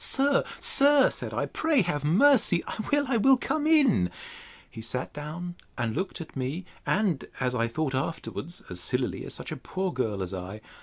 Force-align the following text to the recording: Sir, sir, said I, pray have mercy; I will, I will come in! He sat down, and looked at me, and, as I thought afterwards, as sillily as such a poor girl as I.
Sir, 0.03 0.43
sir, 0.59 1.11
said 1.11 1.31
I, 1.31 1.45
pray 1.45 1.83
have 1.83 2.03
mercy; 2.03 2.63
I 2.65 2.77
will, 2.91 3.05
I 3.07 3.17
will 3.17 3.37
come 3.37 3.67
in! 3.67 4.09
He 4.67 4.81
sat 4.81 5.13
down, 5.13 5.53
and 5.77 5.95
looked 5.95 6.19
at 6.19 6.35
me, 6.35 6.65
and, 6.87 7.25
as 7.39 7.53
I 7.53 7.67
thought 7.67 7.93
afterwards, 7.93 8.63
as 8.67 8.79
sillily 8.79 9.23
as 9.27 9.35
such 9.35 9.51
a 9.51 9.55
poor 9.57 9.93
girl 9.93 10.23
as 10.23 10.33
I. 10.33 10.61